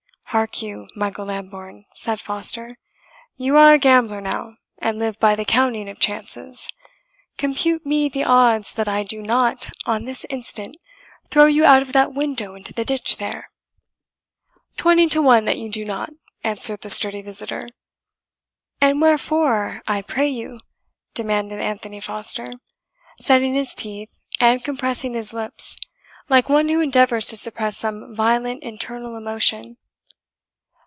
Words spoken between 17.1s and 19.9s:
visitor. "And wherefore,